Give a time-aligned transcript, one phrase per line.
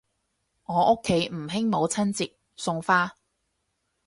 [0.65, 3.15] 我屋企唔興母親節送花